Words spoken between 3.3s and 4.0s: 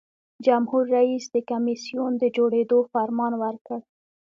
ورکړ.